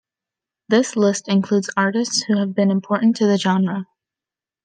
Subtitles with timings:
[0.67, 3.85] This list includes artists who have been important to the genre.